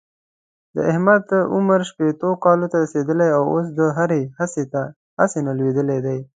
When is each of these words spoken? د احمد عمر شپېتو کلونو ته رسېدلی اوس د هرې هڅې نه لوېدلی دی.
د 0.75 0.77
احمد 0.91 1.23
عمر 1.53 1.79
شپېتو 1.89 2.29
کلونو 2.43 2.67
ته 2.71 2.77
رسېدلی 2.83 3.29
اوس 3.39 3.65
د 3.79 3.81
هرې 3.97 4.21
هڅې 5.17 5.39
نه 5.47 5.51
لوېدلی 5.59 5.99
دی. 6.05 6.19